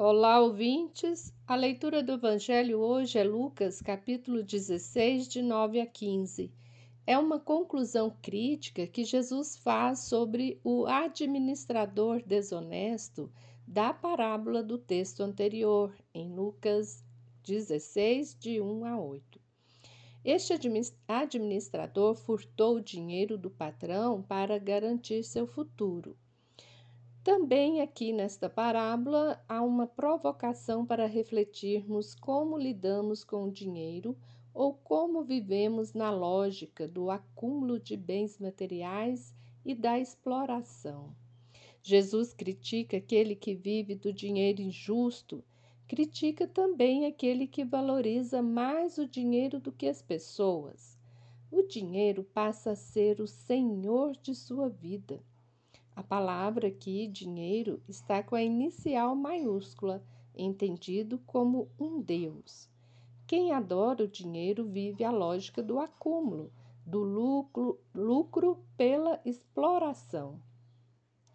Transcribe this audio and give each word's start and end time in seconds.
Olá, 0.00 0.38
ouvintes. 0.38 1.34
A 1.44 1.56
leitura 1.56 2.04
do 2.04 2.12
Evangelho 2.12 2.78
hoje 2.78 3.18
é 3.18 3.24
Lucas, 3.24 3.82
capítulo 3.82 4.44
16, 4.44 5.26
de 5.26 5.42
9 5.42 5.80
a 5.80 5.86
15. 5.86 6.52
É 7.04 7.18
uma 7.18 7.40
conclusão 7.40 8.16
crítica 8.22 8.86
que 8.86 9.02
Jesus 9.02 9.56
faz 9.56 10.04
sobre 10.04 10.60
o 10.62 10.86
administrador 10.86 12.22
desonesto 12.24 13.28
da 13.66 13.92
parábola 13.92 14.62
do 14.62 14.78
texto 14.78 15.20
anterior, 15.20 15.92
em 16.14 16.32
Lucas 16.32 17.04
16, 17.42 18.36
de 18.38 18.60
1 18.60 18.84
a 18.84 19.00
8. 19.00 19.40
Este 20.24 20.52
administrador 21.08 22.14
furtou 22.14 22.76
o 22.76 22.80
dinheiro 22.80 23.36
do 23.36 23.50
patrão 23.50 24.22
para 24.22 24.60
garantir 24.60 25.24
seu 25.24 25.44
futuro. 25.44 26.16
Também 27.28 27.82
aqui 27.82 28.10
nesta 28.10 28.48
parábola 28.48 29.38
há 29.46 29.60
uma 29.60 29.86
provocação 29.86 30.86
para 30.86 31.04
refletirmos 31.04 32.14
como 32.14 32.56
lidamos 32.56 33.22
com 33.22 33.44
o 33.44 33.52
dinheiro 33.52 34.16
ou 34.54 34.72
como 34.72 35.22
vivemos 35.22 35.92
na 35.92 36.10
lógica 36.10 36.88
do 36.88 37.10
acúmulo 37.10 37.78
de 37.78 37.98
bens 37.98 38.38
materiais 38.38 39.34
e 39.62 39.74
da 39.74 39.98
exploração. 39.98 41.14
Jesus 41.82 42.32
critica 42.32 42.96
aquele 42.96 43.36
que 43.36 43.54
vive 43.54 43.94
do 43.94 44.10
dinheiro 44.10 44.62
injusto, 44.62 45.44
critica 45.86 46.48
também 46.48 47.04
aquele 47.04 47.46
que 47.46 47.62
valoriza 47.62 48.40
mais 48.40 48.96
o 48.96 49.06
dinheiro 49.06 49.60
do 49.60 49.70
que 49.70 49.86
as 49.86 50.00
pessoas. 50.00 50.98
O 51.52 51.60
dinheiro 51.60 52.24
passa 52.24 52.70
a 52.70 52.74
ser 52.74 53.20
o 53.20 53.26
senhor 53.26 54.16
de 54.16 54.34
sua 54.34 54.70
vida. 54.70 55.22
A 55.98 56.02
palavra 56.04 56.68
aqui, 56.68 57.08
dinheiro, 57.08 57.82
está 57.88 58.22
com 58.22 58.36
a 58.36 58.40
inicial 58.40 59.16
maiúscula, 59.16 60.00
entendido 60.32 61.18
como 61.26 61.68
um 61.76 62.00
Deus. 62.00 62.70
Quem 63.26 63.50
adora 63.50 64.04
o 64.04 64.08
dinheiro 64.08 64.64
vive 64.64 65.02
a 65.02 65.10
lógica 65.10 65.60
do 65.60 65.80
acúmulo, 65.80 66.52
do 66.86 67.00
lucro, 67.00 67.80
lucro 67.92 68.64
pela 68.76 69.20
exploração. 69.24 70.40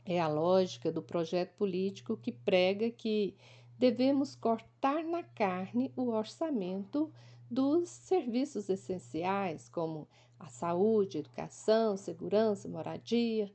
É 0.05 0.21
a 0.21 0.29
lógica 0.29 0.89
do 0.93 1.01
projeto 1.01 1.57
político 1.57 2.16
que 2.16 2.31
prega 2.31 2.89
que 2.89 3.35
devemos 3.77 4.33
cortar 4.33 5.03
na 5.03 5.23
carne 5.23 5.91
o 5.93 6.03
orçamento 6.03 7.11
dos 7.51 7.89
serviços 7.89 8.69
essenciais, 8.69 9.67
como 9.67 10.07
a 10.39 10.47
saúde, 10.47 11.17
educação, 11.17 11.97
segurança, 11.97 12.69
moradia. 12.69 13.51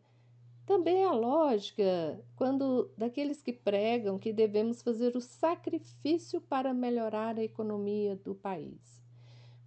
Também 0.69 1.02
a 1.02 1.12
lógica 1.12 2.22
quando 2.36 2.91
daqueles 2.94 3.41
que 3.41 3.55
pregam 3.55 4.19
que 4.19 4.34
devemos 4.34 4.83
fazer 4.83 5.16
o 5.16 5.20
sacrifício 5.20 6.42
para 6.42 6.74
melhorar 6.74 7.38
a 7.38 7.42
economia 7.42 8.14
do 8.16 8.34
país. 8.34 9.02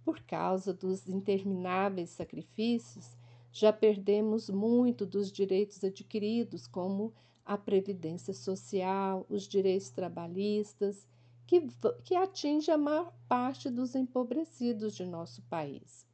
Por 0.04 0.20
causa 0.20 0.72
dos 0.72 1.08
intermináveis 1.08 2.10
sacrifícios, 2.10 3.16
já 3.50 3.72
perdemos 3.72 4.48
muito 4.48 5.04
dos 5.04 5.32
direitos 5.32 5.82
adquiridos, 5.82 6.68
como 6.68 7.12
a 7.44 7.58
previdência 7.58 8.32
social, 8.32 9.26
os 9.28 9.48
direitos 9.48 9.90
trabalhistas, 9.90 11.04
que, 11.48 11.66
que 12.04 12.14
atinge 12.14 12.70
a 12.70 12.78
maior 12.78 13.12
parte 13.28 13.68
dos 13.68 13.96
empobrecidos 13.96 14.94
de 14.94 15.04
nosso 15.04 15.42
país. 15.50 16.06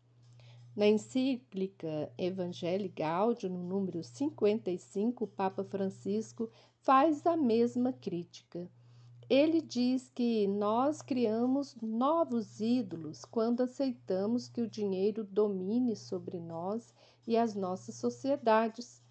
Na 0.79 0.87
encíclica 0.87 2.09
Evangelii 2.17 2.89
Gaudium, 2.89 3.51
no 3.51 3.65
número 3.65 4.01
55, 4.01 5.25
o 5.25 5.27
Papa 5.27 5.65
Francisco 5.65 6.49
faz 6.83 7.27
a 7.27 7.37
mesma 7.37 7.93
crítica. 7.93 8.71
Ele 9.29 9.61
diz 9.61 10.09
que 10.15 10.47
nós 10.47 11.03
criamos 11.03 11.75
novos 11.83 12.61
ídolos 12.61 13.25
quando 13.25 13.65
aceitamos 13.65 14.49
que 14.49 14.61
o 14.61 14.71
dinheiro 14.71 15.25
domine 15.25 15.97
sobre 15.97 16.39
nós 16.39 16.95
e 17.27 17.37
as 17.37 17.57
nossas 17.57 17.97
sociedades. 17.97 19.03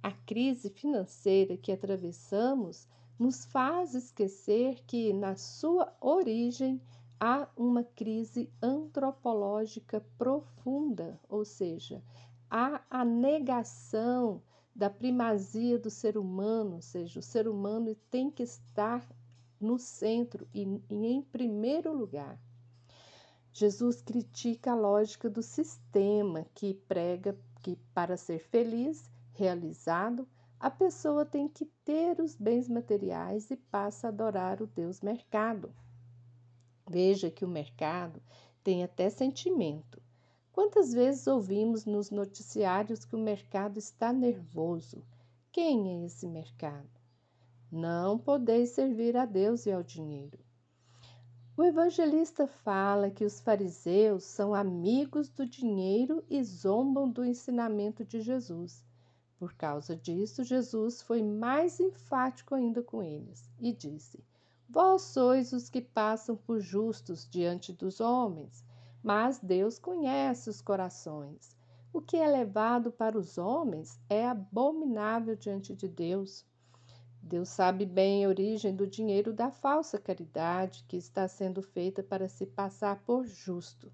A 0.00 0.12
crise 0.12 0.70
financeira 0.70 1.56
que 1.56 1.72
atravessamos 1.72 2.86
nos 3.18 3.44
faz 3.44 3.92
esquecer 3.92 4.84
que, 4.86 5.12
na 5.12 5.34
sua 5.34 5.92
origem, 6.00 6.80
há 7.20 7.48
uma 7.56 7.82
crise 7.82 8.50
antropológica 8.62 10.04
profunda, 10.16 11.20
ou 11.28 11.44
seja, 11.44 12.02
há 12.50 12.80
a 12.88 13.04
negação 13.04 14.42
da 14.74 14.88
primazia 14.88 15.78
do 15.78 15.90
ser 15.90 16.16
humano, 16.16 16.76
ou 16.76 16.82
seja, 16.82 17.18
o 17.18 17.22
ser 17.22 17.48
humano 17.48 17.94
tem 18.10 18.30
que 18.30 18.42
estar 18.42 19.04
no 19.60 19.78
centro 19.78 20.46
e, 20.54 20.62
e 20.88 21.06
em 21.06 21.20
primeiro 21.20 21.92
lugar. 21.92 22.38
Jesus 23.52 24.00
critica 24.00 24.70
a 24.70 24.76
lógica 24.76 25.28
do 25.28 25.42
sistema 25.42 26.46
que 26.54 26.74
prega 26.74 27.36
que 27.60 27.76
para 27.92 28.16
ser 28.16 28.38
feliz, 28.38 29.10
realizado, 29.32 30.28
a 30.60 30.70
pessoa 30.70 31.24
tem 31.24 31.48
que 31.48 31.64
ter 31.84 32.20
os 32.20 32.36
bens 32.36 32.68
materiais 32.68 33.50
e 33.50 33.56
passa 33.56 34.06
a 34.06 34.10
adorar 34.10 34.62
o 34.62 34.66
Deus 34.66 35.00
mercado. 35.00 35.72
Veja 36.88 37.30
que 37.30 37.44
o 37.44 37.48
mercado 37.48 38.22
tem 38.64 38.82
até 38.82 39.10
sentimento. 39.10 40.00
Quantas 40.50 40.92
vezes 40.92 41.26
ouvimos 41.26 41.84
nos 41.84 42.10
noticiários 42.10 43.04
que 43.04 43.14
o 43.14 43.18
mercado 43.18 43.78
está 43.78 44.10
nervoso? 44.12 45.04
Quem 45.52 46.02
é 46.02 46.06
esse 46.06 46.26
mercado? 46.26 46.88
Não 47.70 48.18
podeis 48.18 48.70
servir 48.70 49.16
a 49.18 49.26
Deus 49.26 49.66
e 49.66 49.70
ao 49.70 49.82
dinheiro. 49.82 50.38
O 51.54 51.62
evangelista 51.62 52.46
fala 52.46 53.10
que 53.10 53.24
os 53.24 53.38
fariseus 53.38 54.24
são 54.24 54.54
amigos 54.54 55.28
do 55.28 55.44
dinheiro 55.44 56.24
e 56.30 56.42
zombam 56.42 57.10
do 57.10 57.24
ensinamento 57.24 58.04
de 58.04 58.20
Jesus. 58.22 58.82
Por 59.38 59.52
causa 59.52 59.94
disso, 59.94 60.42
Jesus 60.42 61.02
foi 61.02 61.22
mais 61.22 61.78
enfático 61.80 62.54
ainda 62.54 62.82
com 62.82 63.02
eles 63.02 63.50
e 63.60 63.72
disse: 63.72 64.24
Vós 64.70 65.00
sois 65.00 65.54
os 65.54 65.70
que 65.70 65.80
passam 65.80 66.36
por 66.36 66.60
justos 66.60 67.26
diante 67.26 67.72
dos 67.72 68.00
homens, 68.00 68.62
mas 69.02 69.38
Deus 69.38 69.78
conhece 69.78 70.50
os 70.50 70.60
corações. 70.60 71.56
O 71.90 72.02
que 72.02 72.18
é 72.18 72.28
levado 72.28 72.92
para 72.92 73.16
os 73.16 73.38
homens 73.38 73.98
é 74.10 74.28
abominável 74.28 75.34
diante 75.34 75.74
de 75.74 75.88
Deus. 75.88 76.44
Deus 77.22 77.48
sabe 77.48 77.86
bem 77.86 78.26
a 78.26 78.28
origem 78.28 78.76
do 78.76 78.86
dinheiro 78.86 79.32
da 79.32 79.50
falsa 79.50 79.98
caridade 79.98 80.84
que 80.86 80.98
está 80.98 81.26
sendo 81.26 81.62
feita 81.62 82.02
para 82.02 82.28
se 82.28 82.44
passar 82.44 83.02
por 83.06 83.26
justo. 83.26 83.90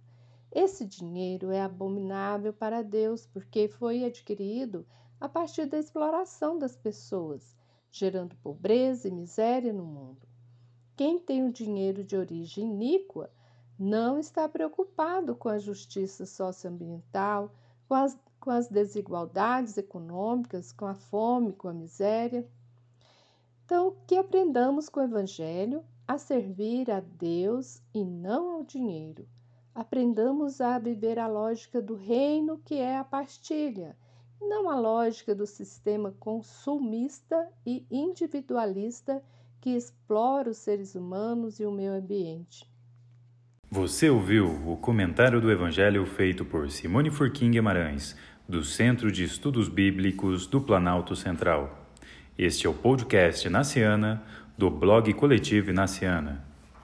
Esse 0.51 0.85
dinheiro 0.85 1.53
é 1.53 1.63
abominável 1.63 2.53
para 2.53 2.83
Deus 2.83 3.27
porque 3.27 3.69
foi 3.69 4.05
adquirido 4.05 4.85
a 5.21 5.29
partir 5.29 5.67
da 5.67 5.79
exploração 5.79 6.59
das 6.59 6.75
pessoas, 6.75 7.57
gerando 7.93 8.35
pobreza 8.37 9.07
e 9.07 9.13
miséria 9.13 9.73
no 9.73 9.85
mundo. 9.85 10.34
Quem 10.97 11.19
tem 11.19 11.45
o 11.45 11.53
dinheiro 11.53 12.05
de 12.05 12.17
origem 12.17 12.67
iníqua 12.67 13.29
não 13.77 14.17
está 14.19 14.49
preocupado 14.49 15.35
com 15.35 15.49
a 15.49 15.59
justiça 15.59 16.25
socioambiental, 16.25 17.53
com 17.89 17.95
as, 17.95 18.17
com 18.39 18.51
as 18.51 18.69
desigualdades 18.69 19.77
econômicas, 19.77 20.71
com 20.71 20.87
a 20.87 20.95
fome, 20.95 21.53
com 21.53 21.67
a 21.67 21.75
miséria. 21.75 22.47
Então, 23.65 23.97
que 24.07 24.17
aprendamos 24.17 24.89
com 24.89 25.01
o 25.01 25.05
Evangelho 25.05 25.85
a 26.07 26.17
servir 26.17 26.91
a 26.91 27.01
Deus 27.01 27.83
e 27.93 28.05
não 28.05 28.53
ao 28.53 28.63
dinheiro. 28.63 29.27
Aprendamos 29.75 30.61
a 30.61 30.79
viver 30.79 31.19
a 31.19 31.27
lógica 31.27 31.83
do 31.83 31.97
reino 31.97 32.59
que 32.59 32.77
é 32.77 32.97
a 32.97 33.03
partilha, 33.03 33.97
não 34.41 34.71
a 34.71 34.79
lógica 34.79 35.35
do 35.35 35.47
sistema 35.47 36.15
consumista 36.21 37.51
e 37.67 37.85
individualista 37.91 39.21
que 39.65 39.71
explora 39.71 40.51
os 40.51 40.59
seres 40.59 40.95
humanos 40.95 41.59
e 41.59 41.65
o 41.65 41.73
meio 41.73 41.95
ambiente. 41.95 42.71
Você 43.71 44.11
ouviu 44.11 44.47
o 44.71 44.77
comentário 44.77 45.41
do 45.41 45.51
Evangelho 45.51 46.05
feito 46.05 46.45
por 46.45 46.71
Simone 46.71 47.11
Furquim 47.11 47.51
Guimarães, 47.51 48.15
do 48.47 48.63
Centro 48.63 49.11
de 49.11 49.25
Estudos 49.25 49.71
Bíblicos 49.71 50.47
do 50.47 50.61
Planalto 50.61 51.17
Central. 51.17 51.89
Este 52.37 52.67
é 52.67 52.71
o 52.71 52.75
podcast 52.75 53.49
Naciana, 53.49 54.23
do 54.59 54.69
blog 54.69 55.11
Coletivo 55.15 55.73
Naciana. 55.73 56.45